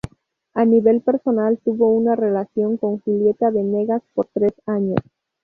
[0.55, 4.97] A nivel personal tuvo una relación con Julieta Venegas por tres años.